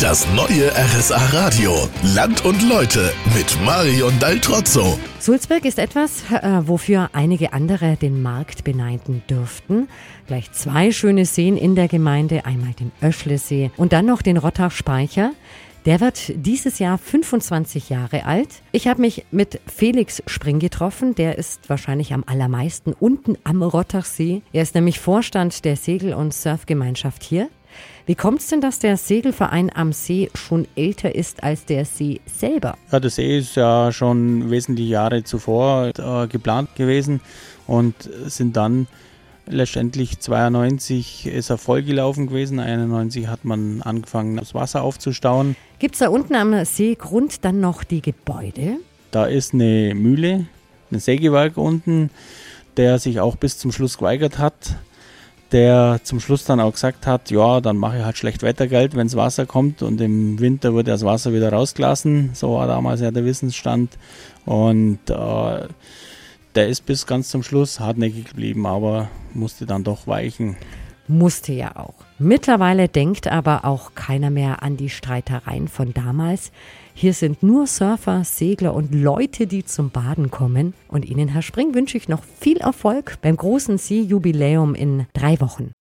Das 0.00 0.28
neue 0.32 0.70
RSA 0.76 1.16
Radio. 1.32 1.72
Land 2.14 2.44
und 2.44 2.62
Leute 2.68 3.12
mit 3.34 3.58
Marion 3.64 4.16
Daltrozzo. 4.20 4.96
Sulzberg 5.18 5.64
ist 5.64 5.80
etwas, 5.80 6.22
äh, 6.30 6.60
wofür 6.68 7.10
einige 7.14 7.52
andere 7.52 7.96
den 7.96 8.22
Markt 8.22 8.62
beneiden 8.62 9.24
dürften. 9.28 9.88
Gleich 10.28 10.52
zwei 10.52 10.92
schöne 10.92 11.24
Seen 11.24 11.56
in 11.56 11.74
der 11.74 11.88
Gemeinde, 11.88 12.46
einmal 12.46 12.74
den 12.74 12.92
Öschlesee 13.02 13.72
und 13.76 13.92
dann 13.92 14.06
noch 14.06 14.22
den 14.22 14.36
Rottach-Speicher. 14.36 15.32
Der 15.84 16.00
wird 16.00 16.32
dieses 16.36 16.78
Jahr 16.78 16.98
25 16.98 17.88
Jahre 17.88 18.24
alt. 18.24 18.48
Ich 18.70 18.86
habe 18.86 19.00
mich 19.00 19.24
mit 19.32 19.60
Felix 19.66 20.22
Spring 20.26 20.60
getroffen. 20.60 21.14
Der 21.16 21.38
ist 21.38 21.68
wahrscheinlich 21.68 22.12
am 22.12 22.24
allermeisten 22.26 22.92
unten 22.92 23.36
am 23.42 23.62
Rottachsee. 23.62 24.42
Er 24.52 24.62
ist 24.62 24.74
nämlich 24.74 25.00
Vorstand 25.00 25.64
der 25.64 25.76
Segel- 25.76 26.14
und 26.14 26.34
Surfgemeinschaft 26.34 27.24
hier. 27.24 27.48
Wie 28.06 28.14
kommt 28.14 28.40
es 28.40 28.46
denn, 28.46 28.60
dass 28.60 28.78
der 28.78 28.96
Segelverein 28.96 29.70
am 29.74 29.92
See 29.92 30.30
schon 30.34 30.66
älter 30.76 31.14
ist 31.14 31.42
als 31.42 31.66
der 31.66 31.84
See 31.84 32.20
selber? 32.26 32.78
Ja, 32.90 33.00
der 33.00 33.10
See 33.10 33.38
ist 33.38 33.54
ja 33.54 33.92
schon 33.92 34.50
wesentliche 34.50 34.90
Jahre 34.90 35.24
zuvor 35.24 35.92
äh, 35.98 36.26
geplant 36.26 36.74
gewesen 36.74 37.20
und 37.66 37.94
sind 38.26 38.56
dann 38.56 38.86
letztendlich 39.46 40.18
92 40.20 41.26
ist 41.26 41.50
er 41.50 41.58
vollgelaufen 41.58 42.26
gewesen, 42.28 42.60
91 42.60 43.28
hat 43.28 43.44
man 43.44 43.82
angefangen, 43.82 44.36
das 44.36 44.54
Wasser 44.54 44.82
aufzustauen. 44.82 45.56
Gibt 45.78 45.94
es 45.94 46.00
da 46.00 46.08
unten 46.08 46.34
am 46.34 46.64
Seegrund 46.64 47.44
dann 47.44 47.60
noch 47.60 47.84
die 47.84 48.02
Gebäude? 48.02 48.76
Da 49.10 49.26
ist 49.26 49.54
eine 49.54 49.94
Mühle, 49.94 50.46
ein 50.90 50.98
Sägewerk 50.98 51.56
unten, 51.56 52.10
der 52.76 52.98
sich 52.98 53.20
auch 53.20 53.36
bis 53.36 53.58
zum 53.58 53.72
Schluss 53.72 53.98
geweigert 53.98 54.38
hat 54.38 54.76
der 55.52 56.00
zum 56.02 56.20
Schluss 56.20 56.44
dann 56.44 56.60
auch 56.60 56.72
gesagt 56.72 57.06
hat, 57.06 57.30
ja, 57.30 57.60
dann 57.60 57.76
mache 57.76 57.98
ich 57.98 58.04
halt 58.04 58.18
schlecht 58.18 58.42
Wettergeld, 58.42 58.94
wenn 58.94 59.06
das 59.06 59.16
Wasser 59.16 59.46
kommt 59.46 59.82
und 59.82 60.00
im 60.00 60.38
Winter 60.38 60.74
wird 60.74 60.88
das 60.88 61.04
Wasser 61.04 61.32
wieder 61.32 61.52
rausgelassen. 61.52 62.30
So 62.34 62.54
war 62.54 62.66
damals 62.66 63.00
ja 63.00 63.10
der 63.10 63.24
Wissensstand. 63.24 63.96
Und 64.44 64.98
äh, 65.08 65.68
der 66.54 66.68
ist 66.68 66.86
bis 66.86 67.06
ganz 67.06 67.30
zum 67.30 67.42
Schluss 67.42 67.80
hartnäckig 67.80 68.26
geblieben, 68.26 68.66
aber 68.66 69.08
musste 69.34 69.64
dann 69.64 69.84
doch 69.84 70.06
weichen. 70.06 70.56
Musste 71.08 71.52
ja 71.52 71.76
auch. 71.76 71.94
Mittlerweile 72.18 72.88
denkt 72.88 73.28
aber 73.28 73.64
auch 73.64 73.94
keiner 73.94 74.28
mehr 74.28 74.62
an 74.62 74.76
die 74.76 74.90
Streitereien 74.90 75.66
von 75.66 75.94
damals. 75.94 76.52
Hier 76.92 77.14
sind 77.14 77.42
nur 77.42 77.66
Surfer, 77.66 78.24
Segler 78.24 78.74
und 78.74 78.94
Leute, 78.94 79.46
die 79.46 79.64
zum 79.64 79.90
Baden 79.90 80.30
kommen. 80.30 80.74
Und 80.88 81.06
Ihnen, 81.06 81.28
Herr 81.28 81.42
Spring, 81.42 81.74
wünsche 81.74 81.96
ich 81.96 82.08
noch 82.08 82.22
viel 82.40 82.58
Erfolg 82.58 83.18
beim 83.22 83.36
großen 83.36 83.78
See-Jubiläum 83.78 84.74
in 84.74 85.06
drei 85.14 85.40
Wochen. 85.40 85.72